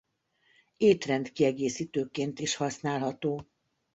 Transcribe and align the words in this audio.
Étrend 0.79 1.29
kiegészítőként 1.33 2.39
is 2.39 2.55
használható. 2.55 3.47